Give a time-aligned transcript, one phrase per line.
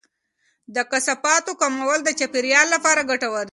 [0.75, 3.49] د کثافاتو کمول د چاپیریال لپاره ګټور دی.